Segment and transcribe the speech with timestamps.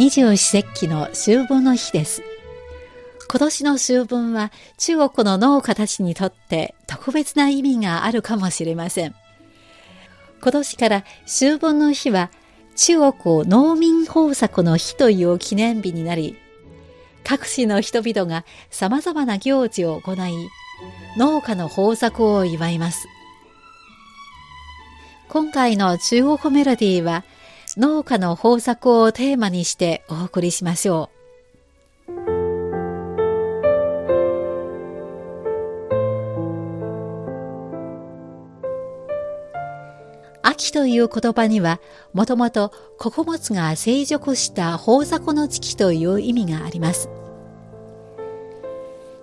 [0.00, 2.22] 二十四節気の秋分の日です。
[3.30, 9.14] 今年の秋分は中国の農家たちにとって特別な意味があるかもしれません。
[10.40, 12.30] 今年から秋分の日は
[12.76, 16.34] 中国農民豊作の日という記念日になり、
[17.22, 20.32] 各地の人々が様々な行事を行い、
[21.18, 23.06] 農家の豊作を祝います。
[25.28, 27.22] 今回の中国メロディーは、
[27.78, 31.20] 農家の豊作をテーマにしてお送りしましょう。
[40.42, 41.80] 秋という言葉には、
[42.12, 47.08] もともと穀物が成熟した豊作の時期という意味があります。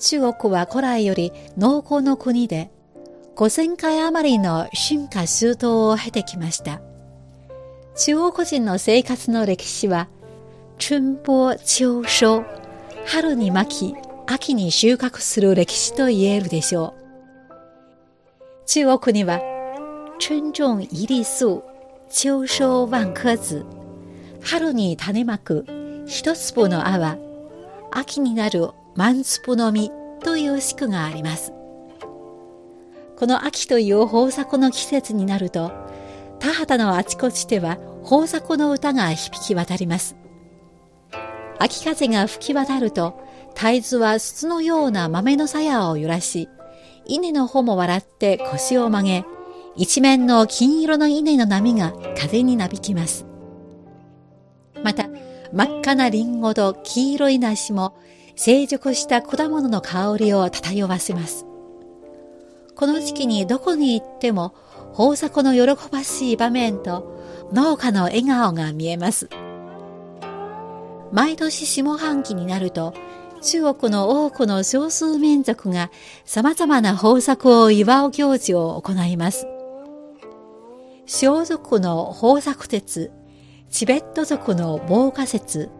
[0.00, 2.70] 中国は古来より農耕の国で、
[3.36, 6.80] 5000回余りの春夏秋冬を経てきました。
[7.98, 10.06] 中国人の生活の歴史は、
[10.78, 12.44] 春播秋收、
[13.04, 13.96] 春に巻き、
[14.28, 18.64] 秋に収穫する歴史と言えるでしょう。
[18.66, 19.40] 中国には、
[20.20, 21.64] 春種一粒粟、
[22.08, 23.66] 秋收万颗子、
[24.42, 25.66] 春に種まく
[26.06, 27.16] 一粒の泡、
[27.90, 29.90] 秋になる万粒の実
[30.22, 31.52] という式があります。
[33.16, 35.72] この秋という豊作の季節になると、
[36.40, 40.16] 田畑のあちこちでは豊作の歌が響き渡ります。
[41.58, 43.20] 秋風が吹き渡ると、
[43.54, 46.48] 大豆は筒のような豆の鞘を揺らし、
[47.06, 49.24] 稲の穂も笑って腰を曲げ、
[49.76, 53.26] 一面の金色の稲の波が風になびきます。
[54.84, 55.08] また、
[55.52, 57.96] 真っ赤なリンゴと黄色い梨も
[58.36, 61.46] 成熟した果物の香りを漂わせます。
[62.76, 64.54] この時期にどこに行っても
[64.98, 67.16] 豊作の喜ばしい場面と
[67.52, 69.28] 農家の笑顔が見えます。
[71.12, 72.92] 毎年下半期になると、
[73.40, 75.92] 中国の多くの少数民族が
[76.24, 79.46] 様々な豊作を祝う行事を行います。
[81.06, 83.12] 小族の豊作節、
[83.70, 85.70] チベット族の防火節、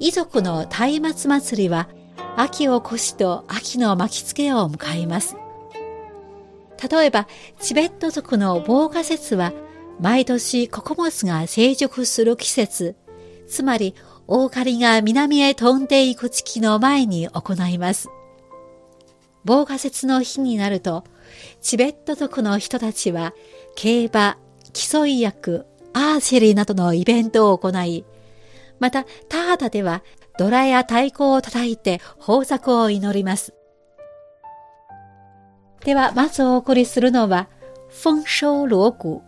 [0.00, 1.88] 遺族の松明祭りは、
[2.36, 5.36] 秋を越しと秋の巻き付けを迎えます。
[6.90, 7.26] 例えば、
[7.60, 9.52] チベット族の防火節は、
[10.00, 12.96] 毎年穀物が成熟する季節、
[13.46, 13.94] つまり、
[14.26, 18.08] オオカリが南へ飛んでいく月の前に行います。
[19.44, 21.04] 防火節の日になると、
[21.60, 23.34] チベット族の人たちは、
[23.76, 24.38] 競馬、
[24.72, 28.04] 競い役、アーチェリーなどのイベントを行い、
[28.80, 30.02] また、田畑では、
[30.38, 33.54] ドラや太鼓を叩いて豊作を祈ります。
[35.84, 37.46] では、まずお送りするのは、
[37.90, 39.20] 丰收锣鼓、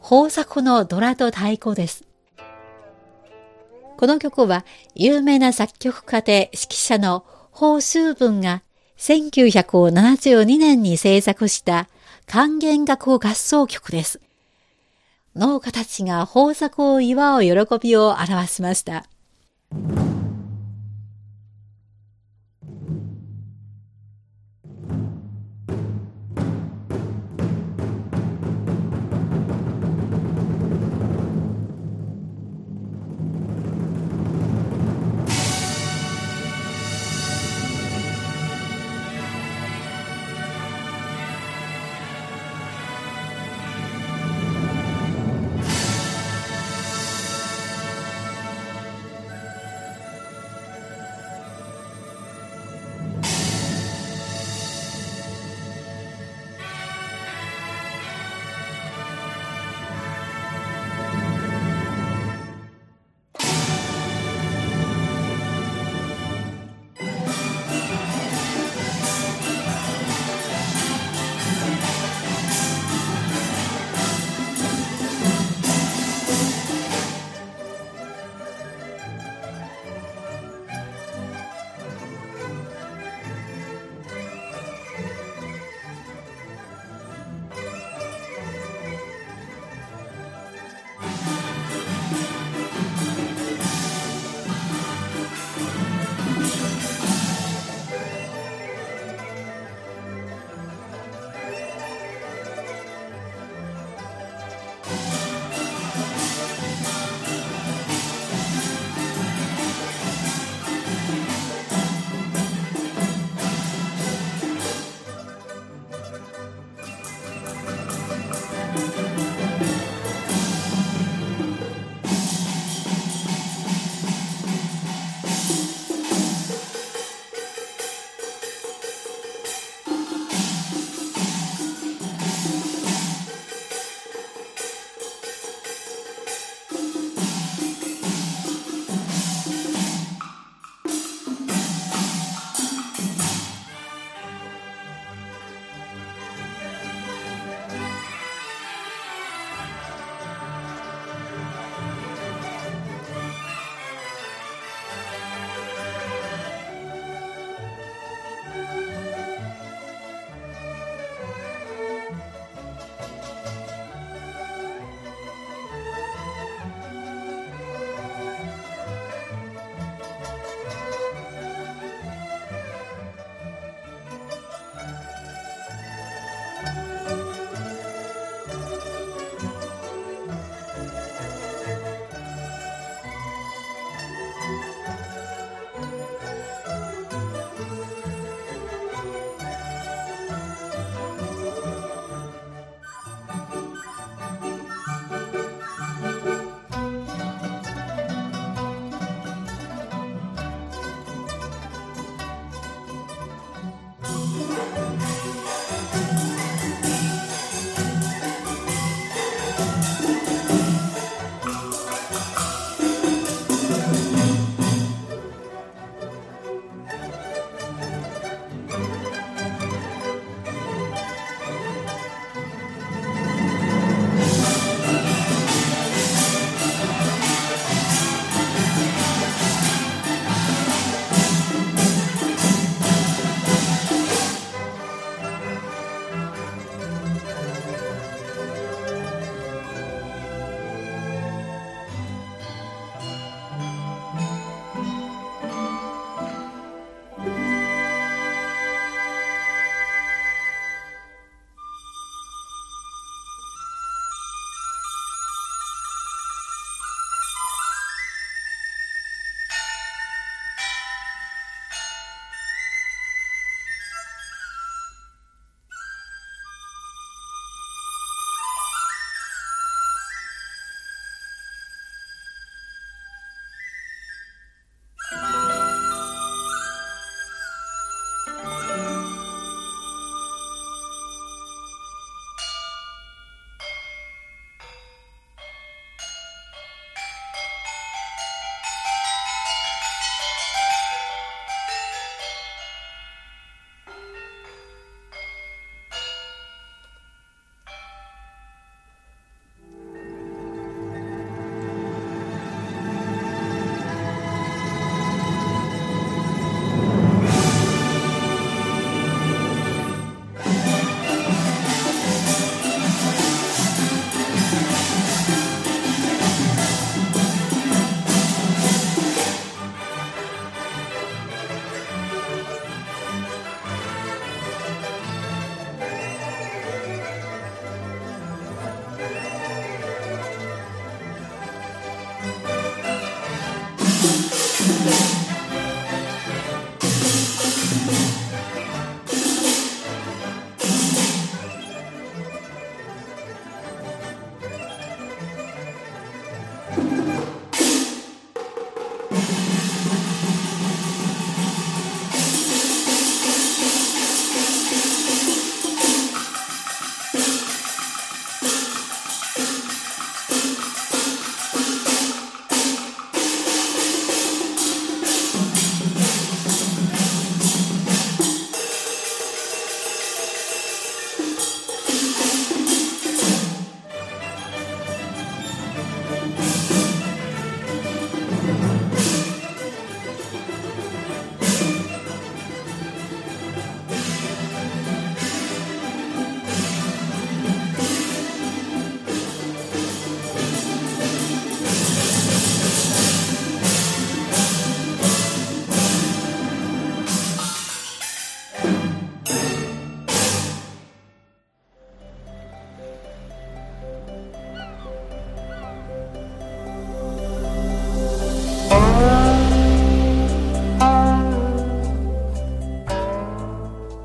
[0.00, 2.04] 豊作のドラと太鼓です。
[3.96, 8.62] この曲は、有名な作曲家で指揮者の宝修文が
[8.98, 11.88] 1972年に制作した
[12.26, 14.20] 還元楽合奏曲です。
[15.34, 19.06] 農家たちが豊作を祝う喜びを表しました。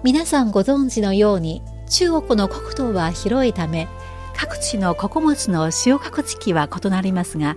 [0.03, 3.87] 皆さんご存知のように中国の国土は広いため
[4.35, 7.55] 各地の穀物の収穫時期は異なりますが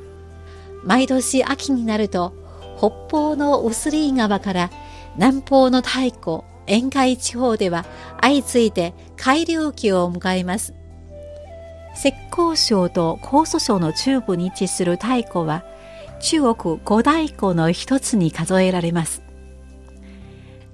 [0.82, 2.34] 毎年秋になると
[2.76, 4.70] 北方の薄利川から
[5.16, 7.86] 南方の太古沿海地方では
[8.20, 10.74] 相次いで改良期を迎えます。
[11.94, 12.16] 浙
[12.52, 15.64] 江省と江蘇省の中部に位置する太古は
[16.20, 19.23] 中国五大湖の一つに数えられます。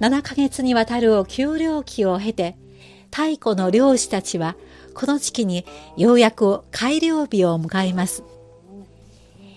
[0.00, 2.56] 7ヶ月にわたる休漁期を経て
[3.10, 4.56] 太古の漁師たちは
[4.94, 5.64] この時期に
[5.96, 8.24] ようやく改良日を迎えます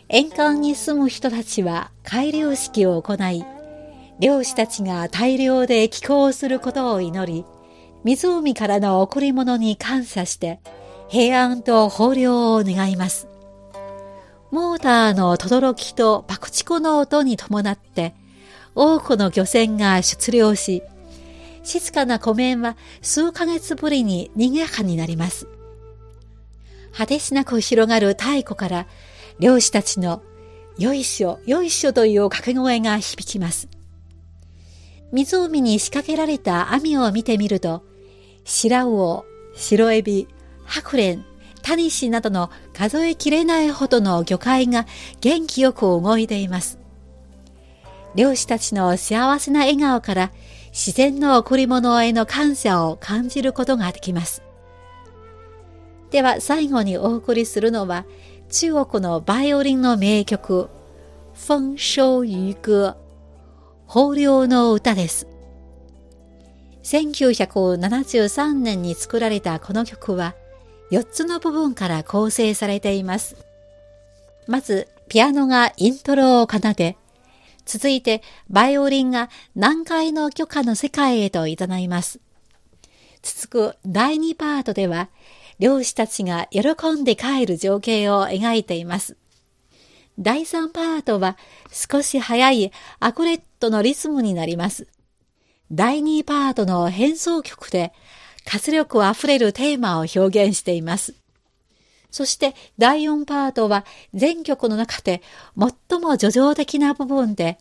[0.10, 3.46] 沿岸に住む人たちは改良式を行い
[4.20, 7.46] 漁師たちが大量で寄港することを祈り
[8.04, 10.60] 湖からの贈り物に感謝して
[11.08, 13.28] 平安と豊漁を願います。
[14.54, 18.14] モーターの轟きと爆竹の音に伴って
[18.76, 20.84] 多くの漁船が出漁し、
[21.64, 25.48] 静かな湖面は数ヶ月ぶりに賑やかになります。
[26.96, 28.88] 果てしなく広がる太古から
[29.40, 30.22] 漁師たちの
[30.78, 33.68] よいしょ、よいしょという掛け声が響きます。
[35.12, 37.84] 湖に仕掛けられた網を見てみると、
[38.44, 39.26] 白魚、
[39.56, 40.28] 白エビ、
[40.66, 41.24] 白蓮、
[41.62, 44.86] タニシなどの数えきれないほどの魚介が
[45.22, 46.83] 元気よく動いています。
[48.16, 50.32] 漁師たちの幸せな笑顔から
[50.72, 54.44] 自然の贈り物への感謝を感じることができます。
[56.12, 58.06] では最後にお送りするのは
[58.50, 60.70] 中国のバイオリンの名曲、
[61.34, 62.98] 風收渔歌、
[63.88, 65.28] 豊漁の歌です。
[66.84, 70.36] 1973年に作られたこの曲は
[70.92, 73.36] 4つの部分から構成されています。
[74.48, 76.98] まず、ピアノがイントロを奏で、
[77.66, 82.20] 続いて、バイオリンが南海の許可の世界へと誘います。
[83.22, 85.10] 続く第2パートでは、
[85.60, 86.62] 漁師たちが喜
[87.00, 89.16] んで帰る情景を描いています。
[90.20, 91.38] 第3パートは
[91.72, 94.88] 少し早いアクレットのリズムになります。
[95.72, 97.94] 第2パートの変奏曲で
[98.46, 101.16] 活力あふれるテーマを表現しています。
[102.14, 105.24] そして第4パートは全曲の中で
[105.58, 107.58] 最も叙情的な部分で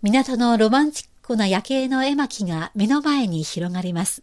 [0.00, 4.22] 港のロマンチックな夜景の絵巻が目の前に広がります。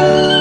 [0.00, 0.39] Música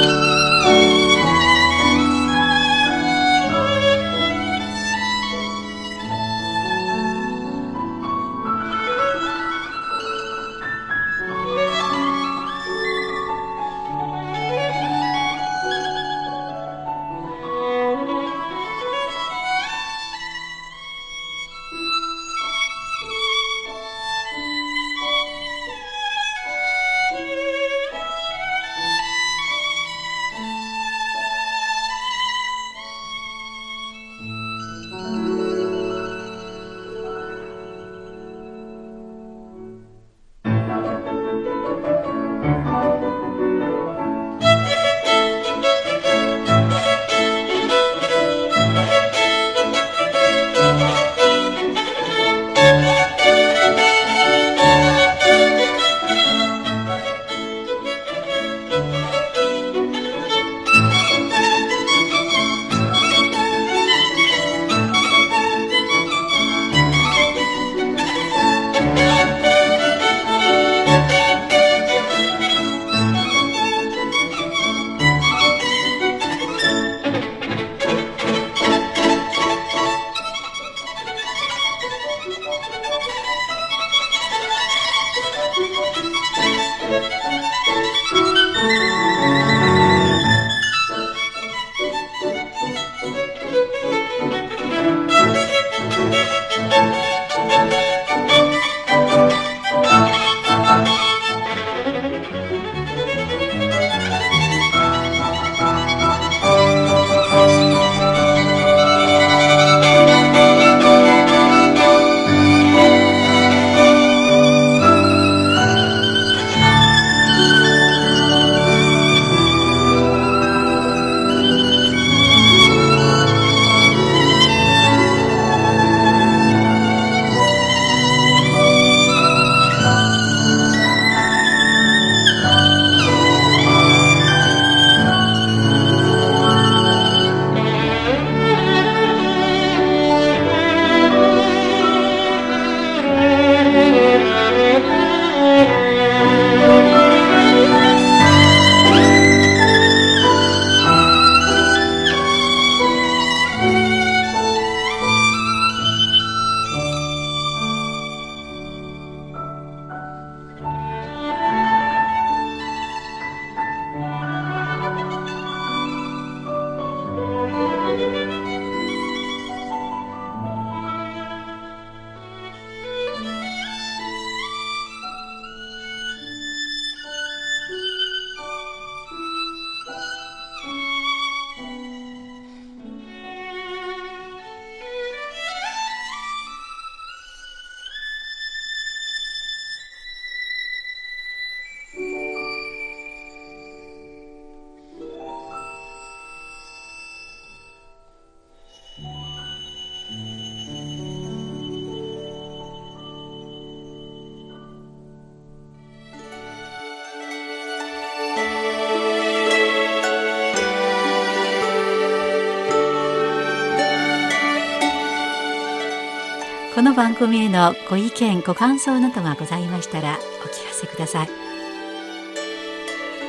[216.79, 220.19] この番組へのご意見ご感想などがございましたらお聞
[220.65, 221.29] かせください。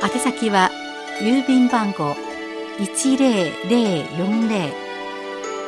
[0.01, 0.71] 宛先は
[1.19, 2.15] 郵便番号
[2.79, 4.71] 10040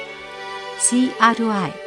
[0.80, 1.87] CRI